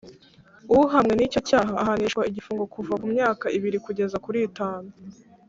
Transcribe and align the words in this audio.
Uhamwe 0.75 1.13
n’icyo 1.15 1.41
cyaha 1.47 1.73
ahanishwa 1.83 2.21
igifungo 2.29 2.63
kuva 2.73 2.93
ku 2.99 3.05
myaka 3.13 3.45
ibiri 3.57 3.77
kugeza 3.85 4.17
kuri 4.25 4.39
itanu 4.49 4.89